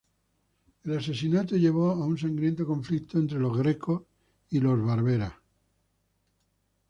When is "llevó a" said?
1.55-2.03